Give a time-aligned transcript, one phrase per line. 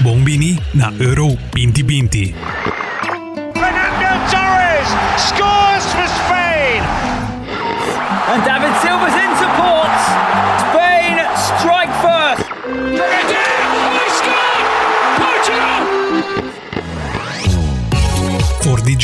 [0.00, 2.34] Bombini na Euro 2020.
[3.54, 6.82] Fernando Torres scores for Spain.
[8.32, 8.95] And David Silva's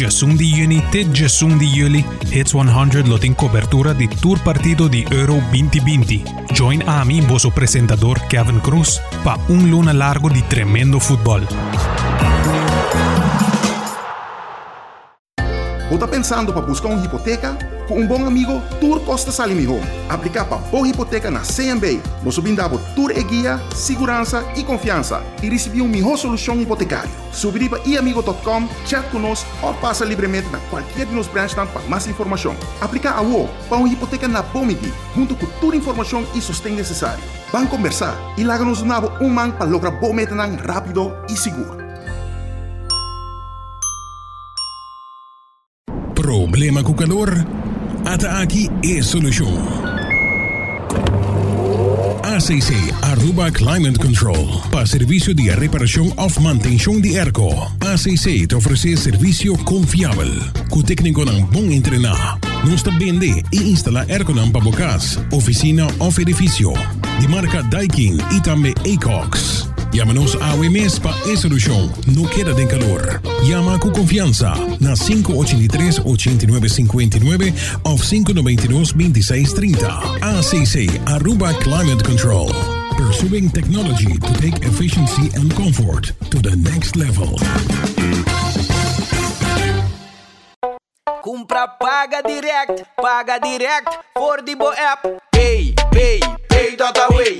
[0.02, 4.08] Voor di 16 di juni tot 16 di juli, Hits 100 lot in cobertura di
[4.08, 6.22] tour partido di Euro 2020.
[6.52, 11.46] Join a mí, vosso presentador Kevin Cruz, pa un luna largo di tremendo fútbol.
[15.88, 17.71] Ou tá pensando para buscar uma hipoteca?
[17.88, 19.82] Com um bom amigo, Tour Costa Salimi Home.
[20.08, 22.00] Aplicar para boa hipoteca na CMB.
[22.22, 25.22] Nós brindamos Tour e guia, segurança e confiança.
[25.42, 27.10] E receber uma melhor solução hipotecária.
[27.32, 32.06] Subir para iamigo.com, chat conosco ou passa livremente na qualquer de nos branches para mais
[32.06, 32.54] informação.
[32.80, 37.22] Aplicar a UO para uma hipoteca na Bomigi, junto com toda informação e sustento necessário.
[37.50, 41.82] Vamos conversar e lá nos nabo um man para lograr bom metanang rápido e seguro.
[46.14, 47.28] Problema com calor?
[48.04, 49.52] Ataaki is solution.
[52.24, 57.50] ACC Aruba Climate Control para servicio de reparación of mantención de ERCO.
[57.80, 60.30] ACC te ofrece servicio confiable,
[60.68, 62.38] con técnico ng bom entrenar.
[62.64, 66.72] Nos vende e instala ERCO para pabocas, oficina of edificio.
[67.20, 69.71] De marca Daikin y también ACOX.
[69.92, 71.92] Llámanos a OMS para esa solución.
[72.14, 73.20] No queda de calor.
[73.44, 79.84] Llama con confianza na 583-8959 o 592-2630.
[80.22, 82.48] ACC Aruba Climate Control.
[82.96, 87.36] Pursuing technology to take efficiency and comfort to the next level.
[91.22, 95.06] Compra paga direct, paga direct voor die bo app.
[95.30, 97.36] Pay, pay, pay dat away.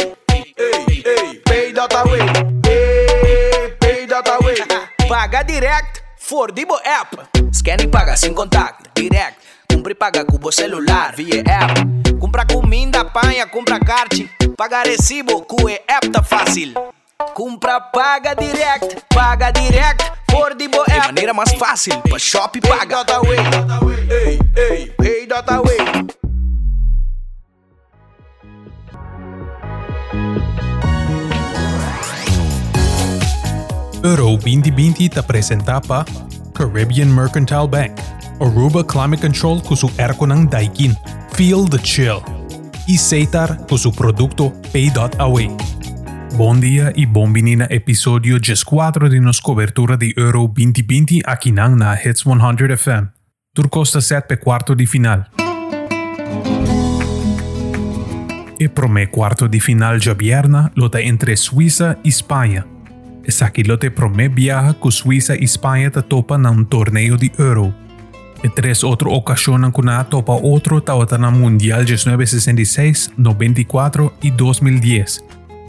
[0.55, 2.21] Hey, hey, pay dat away.
[2.61, 4.57] Hey, pay dat away.
[5.09, 7.29] paga direct voor die bo app.
[7.51, 9.37] Scan e paga sem contato, direct.
[9.67, 11.81] Compra e paga com o celular via app.
[12.21, 14.13] Compra comida, panha, compra kart.
[14.57, 16.75] Paga recibo com app tá fácil.
[17.35, 20.91] Compra, paga direct, paga direct voor die bo app.
[20.91, 23.05] De maneira mais fácil, para shop paga.
[23.05, 23.97] Pay that away.
[24.09, 26.22] Hey, hey, pay that away.
[34.05, 36.05] Euro 2020 te presentapa
[36.55, 37.93] Caribbean Mercantile Bank,
[38.41, 40.93] Aruba Climate Control com su ng Daikin,
[41.35, 42.21] Feel the Chill,
[42.89, 45.49] e Seitar com su producto Pay.away.
[46.35, 51.77] Bom dia e bom na episódio 14 de nos cobertura de Euro 2020 aqui nang
[51.77, 53.07] na Hits 100 FM.
[53.55, 55.27] Turcosta 7 pe quarto de final.
[58.59, 62.72] E prome quarto de final já vierna lota entre Suíça e Espanha.
[63.25, 67.31] Essa aqui lote prome viaja com Suíça e Espanha ta topa na um torneio de
[67.39, 67.73] Euro.
[68.43, 75.25] E três outras ocasiões com a topa outro tawata na Mundial 1966, 94 e 2010.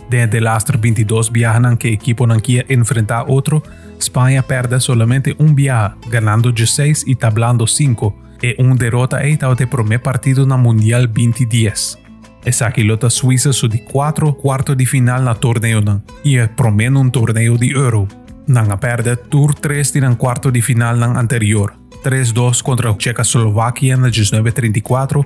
[0.10, 3.62] Desde el Astro 22 viajan que equipo quiere enfrentar otro,
[4.00, 9.68] España perde solamente un viaje, ganando 16 y tablando 5, e un derrota e de
[9.68, 12.03] primer partido na Mundial 2010.
[12.46, 17.00] Esa quilota Suiza su de 4 cuarto de final na torneo nan, e é promeno
[17.00, 18.06] un torneo de Euro.
[18.46, 21.74] Nan perde Tour 3 de quarto de final nan anterior,
[22.04, 25.24] 3-2 contra Checoslovaquia na 1934,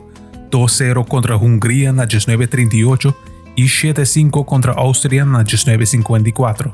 [0.51, 3.15] 2-0 contra Hungria na 1938
[3.57, 6.71] e 7-5 contra Áustria na 1954.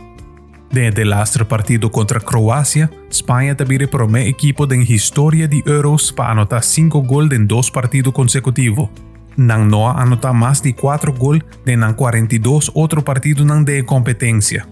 [0.70, 6.32] Desde el astro partido contra Croácia, Espanha também promete equipo de história de Euros para
[6.32, 8.90] anotar 5 gols em dois partidos consecutivos.
[9.38, 14.66] Não no anotar mais de 4 gols de 42 outros partidos não de competência.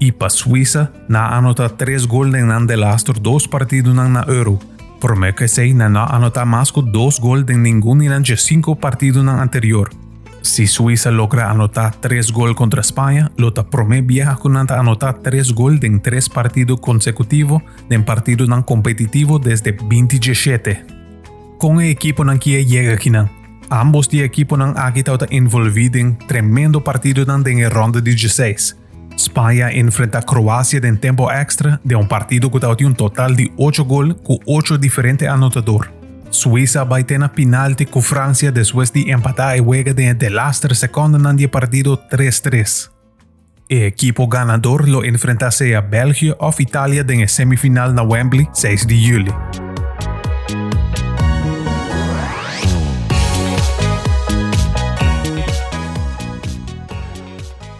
[0.00, 4.24] E para Suíça, na anotar 3 gols de nan del astro dos partidos nan na
[4.28, 4.58] Euro.
[5.00, 9.40] Promete que sei na anotar mais que 2 gols de nenhum de 5 partidos nan
[9.40, 9.90] anterior.
[10.42, 15.82] Si Suiza logra anotar 3 gols contra España, Lota promete viaja con anotar 3 gols
[15.82, 20.86] en 3 partidos consecutivos en partidos competitivos desde 2017.
[21.58, 23.28] Con el equipo nan que llega aquí nan,
[23.70, 28.76] ambos de equipo aquí estado envolvido en tremendo partido el ronda 16.
[29.16, 33.50] España enfrenta a Croacia en tiempo extra de un partido que tiene un total de
[33.56, 35.90] 8 gols con 8 diferentes anotadores.
[36.30, 41.18] Suíça vai ter na penalti com França depois de empatar e juega de delastre segundo
[41.18, 42.90] no partido 3-3.
[43.70, 48.96] El equipo ganador lo enfrentase a Bélgica ou Itália en semifinal na Wembley 6 de
[48.96, 49.67] julho.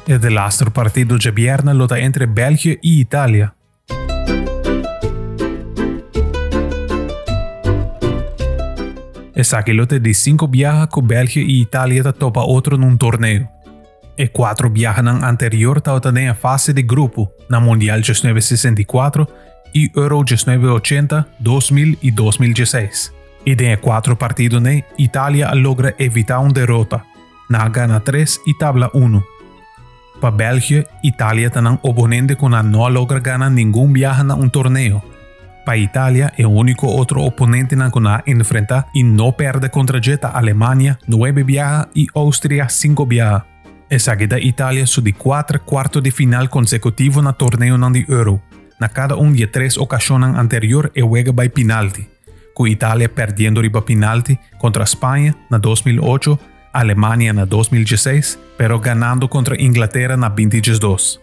[0.08, 3.52] E de laatste partido de viernes lota entre België e Itália.
[9.34, 13.46] Essa lote de cinco viaja com België e Itália ta topa outro num torneio.
[14.16, 19.28] E quatro viaja na anterior ta também a fase de grupo na Mundial 1964
[19.74, 23.12] e Euro 1980, 2000 e 2016.
[23.44, 27.02] E de quatro partidos ne, Itália logra evitar uma derrota.
[27.50, 29.37] Na gana 3 e tabla 1.
[30.20, 35.00] Para Bélgica, Itália tem um oponente que não logra ganhar nenhum viaje na um torneio.
[35.64, 41.44] Para Itália, o único outro oponente que enfrenta e não perde contra a Alemanha 9
[41.44, 43.42] viajes e Áustria 5 viajes.
[43.88, 48.42] Essa da Itália su de quatro quartos de final consecutivo na torneio de Euro.
[48.80, 52.08] Na cada um de três ocasiões anterior e juega by penalti,
[52.54, 56.38] com Itália perdendo riba penalti contra Espanha na 2008,
[56.72, 61.20] Alemanha na 2016, pero ganhando contra Inglaterra na 2022.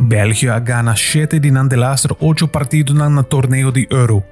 [0.00, 4.22] Bélgica gana 7 de de laster 8 partidos na torneio de Euro.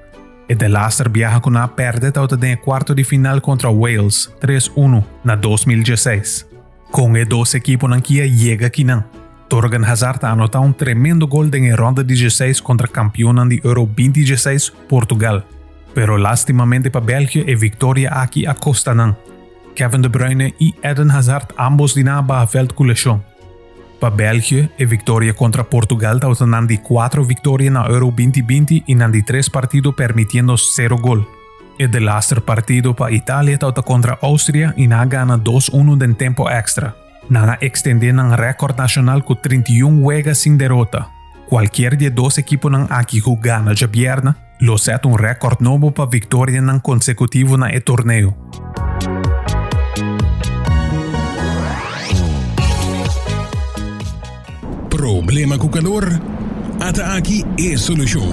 [0.49, 5.03] E de laster viaja com a perde tot de quarto de final contra Wales 3-1
[5.23, 6.47] na 2016.
[6.89, 9.03] Com e dois equipos na que chega aqui não.
[9.49, 15.43] Torgan Hazard anota um tremendo gol em ronda 16 contra campeão de Euro 2016 Portugal.
[15.93, 19.15] Pero lastimamente para Bélgica e vitória aqui a costa não.
[19.77, 23.23] Kevin De Bruyne e Eden Hazard ambos de na veld com lesão.
[23.99, 29.07] Para Bélgica, a vitória contra Portugal está de 4 vitórias na Euro 2020 e na
[29.07, 31.23] de 3 partidos permitindo 0 gol.
[31.77, 36.49] E de laatste partido para Itália está contra Áustria e na gana 2-1 em tempo
[36.49, 36.95] extra.
[37.29, 41.05] Na extender um recorde nacional com 31 juegos sem derrota.
[41.47, 45.91] Qualquer de dois equipos não aqui que gana de viernes, lo set um recorde novo
[45.91, 48.33] para vitória não consecutivo na e torneio.
[55.27, 56.05] Problema com calor?
[56.79, 58.31] Ata aqui é solução.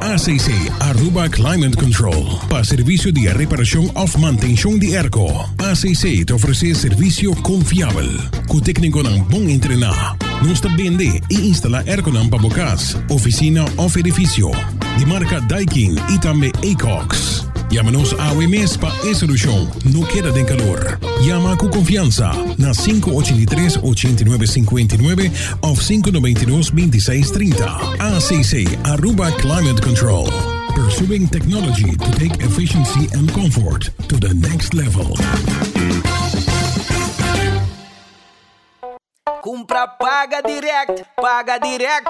[0.00, 2.38] ACC Aruba Climate Control.
[2.48, 5.26] Para serviço de reparação ou manutenção de airco.
[5.58, 8.08] ACC te oferece serviço confiável.
[8.46, 10.16] Com técnico bom treinar.
[10.46, 14.52] Nós também vende e instala airco para bocas, oficina ou edifício.
[14.96, 17.49] De marca Daikin e também Acox.
[17.70, 19.70] Llámanos a OMS para esa solución.
[19.92, 20.98] No queda de calor.
[21.22, 25.30] Llama con confianza na 583-8959
[25.60, 27.62] o 592-2630.
[28.00, 30.26] ACC Aruba Climate Control.
[30.74, 35.14] Pursuing technology to take efficiency and comfort to the next level.
[39.42, 42.08] Compra, paga direct, paga direct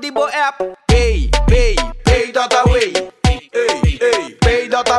[0.00, 0.60] die bo app.
[0.88, 1.74] Pay, pay,
[2.04, 2.92] pay dat away.
[3.52, 4.98] Hey, ei, ei, peidota.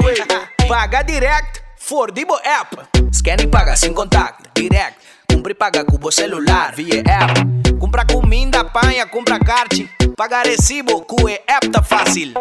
[0.68, 2.76] Paga direct, for Dibo app.
[3.12, 4.98] Scan e paga sem contato, Direct,
[5.32, 7.40] Compre e paga com o celular, via app.
[7.78, 9.90] Compra comida, apanha, compra carte.
[10.16, 12.34] Paga recibo, com app tá fácil.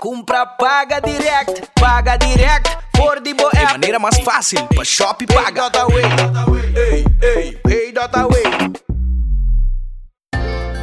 [0.00, 3.58] Compra, paga direct, paga direct for Dibo app.
[3.58, 5.70] É maneira mais fácil, pra shop paga.
[6.76, 7.55] Ei, ei.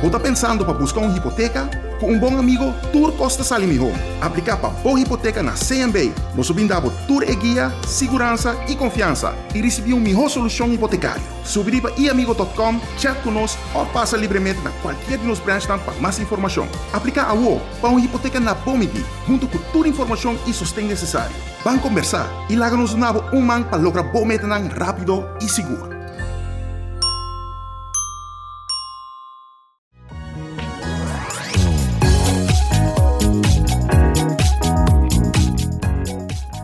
[0.03, 1.69] Ou tá pensando para buscar uma hipoteca?
[1.97, 3.97] Com um bom amigo, Tour Costa Salimi Home.
[4.19, 6.13] Aplicar para boa hipoteca na CMB.
[6.35, 9.33] Nós brindamos Tour e guia, segurança e confiança.
[9.55, 11.23] E receber uma melhor solução hipotecária.
[11.45, 16.19] Subir para iamigo.com, chat conosco ou passa livremente na qualquer de nos branches para mais
[16.19, 16.67] informação.
[16.91, 21.33] Aplicar a UO para uma hipoteca na Bomigi, junto com toda informação e sustento necessário.
[21.63, 25.92] Vamos conversar e nos nabo um man para lograr bom metanang rápido e seguro.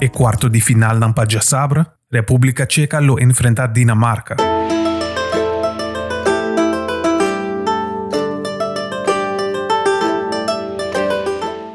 [0.01, 4.35] E quarto di final ng Padjasabra, República Checa lo enfrenta Dinamarca.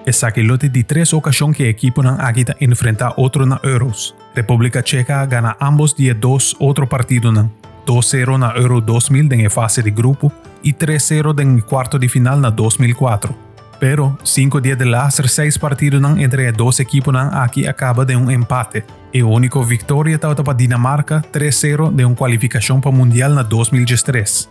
[0.07, 4.16] E saquilote di tres ocasiones que equipo ng Águita enfrenta otro na Euros.
[4.33, 7.52] República Checa gana ambos de dos otro partido ng
[7.85, 12.49] 2-0 na Euro 2000 en fase de grupo y 3-0 en cuarto de final na
[12.49, 13.43] 2004.
[13.78, 18.85] Pero cinco días de las seis partidos entre dos equipos aquí acaba de un empate.
[19.12, 23.43] E a única vitória estava para Dinamarca 3-0 de uma qualificação para o Mundial na
[23.43, 24.49] 2003.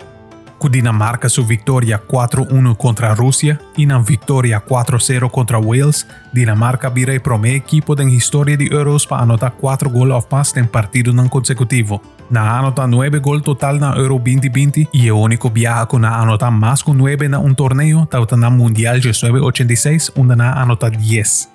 [0.58, 6.90] Com Dinamarca sua vitória 4-1 contra a Rússia e na vitória 4-0 contra Wales, Dinamarca
[6.90, 10.64] vira o primeiro equipo da história de Euros para anotar 4 gols ou mais em
[10.64, 12.02] partido não consecutivo.
[12.34, 16.82] Na anota 9 gol total na Euro 2020 e o único viaje na anota mais
[16.82, 21.50] com 9 na um torneio, está na Mundial 1986, onde na anota 10.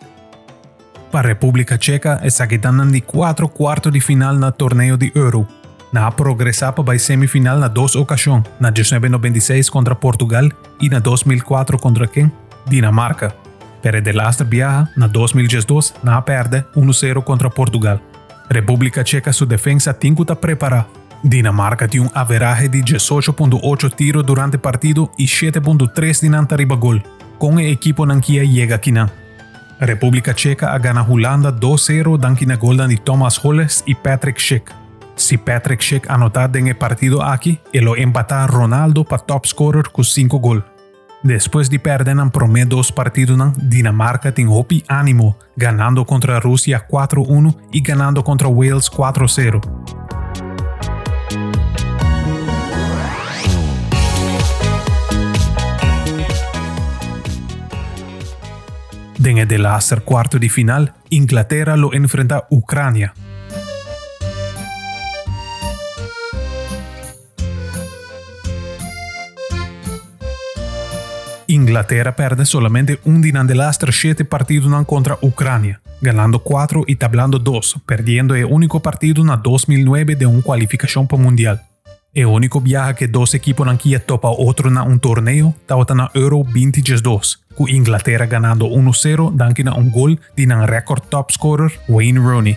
[1.11, 5.49] Para República Checa, está quitando de quatro quartos de final na torneio de Euro.
[5.93, 10.49] Na progressar para semifinal na duas ocasiões, na 1996 contra Portugal
[10.81, 12.31] e na 2004 contra quem?
[12.69, 13.35] Dinamarca.
[13.83, 17.99] Pero de last viaja na 2012 na perde 1-0 contra Portugal.
[18.51, 20.89] República Checa sua defesa tinha que preparar.
[21.23, 27.01] Dinamarca tinha um average de 18.8 tiros durante partido e 7.3 dinante arriba gol,
[27.39, 29.11] com o equipo chega aqui não.
[29.81, 34.73] República Checa a gana Holanda 2-0 danke na gol de Thomas Holles e Patrick Schick.
[35.15, 40.39] Se Patrick Schick anotar em partido aqui, ele empatar Ronaldo para top scorer com 5
[40.39, 40.78] gols.
[41.23, 46.81] Depois de perder em promedio dos partidos, Dinamarca tem hopi ânimo, ganhando contra a Rússia
[46.81, 49.61] 4-1 e ganhando contra Wales 4-0.
[59.29, 63.13] En el laster cuarto de final, Inglaterra lo enfrenta a Ucrania.
[71.59, 77.41] Inglaterra perde solamente un día de laster 7 partidos contra Ucrania, ganando 4 y tablando
[77.41, 81.63] 2, perdiendo el único partido en 2009 de una cualificación para Mundial.
[82.15, 86.39] El único viaje que dos equipos han topa otro en un torneo estaba en Euro
[86.39, 92.21] 2022, con Inglaterra ganando 1-0 danke a un gol de un récord top scorer Wayne
[92.21, 92.57] Rooney.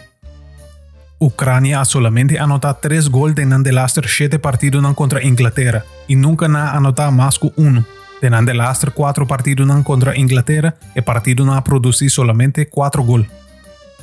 [1.20, 6.46] Ucrania ha solamente anotado 3 goles de el laster 7 partidos contra Inglaterra y nunca
[6.46, 7.84] ha anotado más que uno.
[8.22, 13.28] De el laster 4 partidos contra Inglaterra, el partido ha producido solamente 4 goles.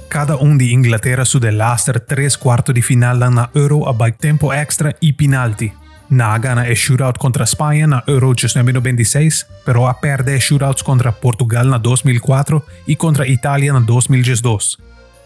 [0.08, 4.12] Cada um de Inglaterra su de laster tres quartos de final na Euro a bij
[4.12, 5.70] tempo extra e penalti.
[6.08, 11.68] Na gana e shootout contra Espanha na Euro 1996, pero a perde shootouts contra Portugal
[11.68, 14.78] na 2004 e contra Itália na 2012.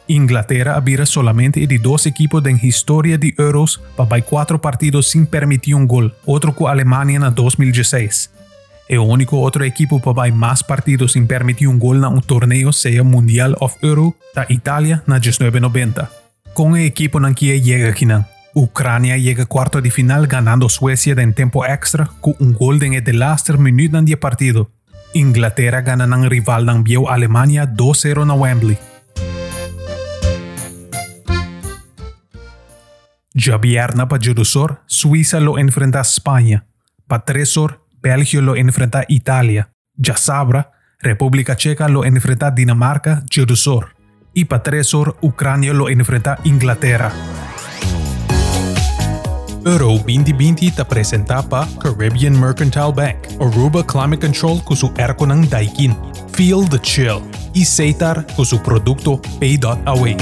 [0.09, 5.77] Inglaterra habira solamente de dos equipos en historia de Euros para quatro partidos sin permitir
[5.77, 8.42] un gol, otro con Alemania na 2016.
[8.93, 13.03] El único otro equipo para más partidos sin permitir un gol en un torneo sea
[13.03, 16.11] Mundial of Euro da Italia na 1990.
[16.53, 18.07] Con el equipo en que llega aquí
[18.53, 23.19] Ucrania llega cuarto de final ganando Suecia en tiempo extra con un gol en el
[23.19, 24.71] laster minuto de partido.
[25.15, 28.79] Inglaterra gana en rival en Alemania 2-0 en Wembley.
[33.33, 36.67] Ya viernes para Judusor, Suiza lo enfrenta a España.
[37.07, 39.71] Para Tresor, Belgio lo enfrenta Italia.
[39.95, 43.89] Ya sabra, República Checa lo enfrenta Dinamarca, Jerusalén.
[44.35, 47.13] Y para Tresor, Ucrania lo enfrenta Inglaterra.
[49.65, 55.97] Euro 2020 está presentado para Caribbean Mercantile Bank, Aruba Climate Control con su Erconan Daikin,
[56.33, 57.21] Feel the Chill
[57.55, 60.17] y Seitar con su producto Pay.away.